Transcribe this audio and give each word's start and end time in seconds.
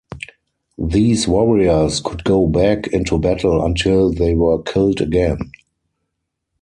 These 0.79 1.27
warriors 1.27 1.99
could 1.99 2.23
go 2.23 2.47
back 2.47 2.87
into 2.87 3.19
battle 3.19 3.63
until 3.63 4.11
they 4.11 4.33
were 4.33 4.63
killed 4.63 4.99
again. 4.99 5.51